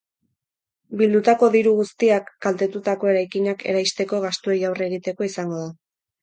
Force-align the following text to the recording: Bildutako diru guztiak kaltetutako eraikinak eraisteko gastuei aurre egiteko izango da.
Bildutako 1.01 1.49
diru 1.55 1.73
guztiak 1.79 2.31
kaltetutako 2.45 3.11
eraikinak 3.13 3.63
eraisteko 3.75 4.23
gastuei 4.25 4.57
aurre 4.71 4.89
egiteko 4.95 5.29
izango 5.31 5.63
da. 5.63 5.71